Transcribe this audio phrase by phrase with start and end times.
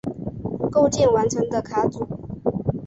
[0.71, 2.07] 构建完成的卡组。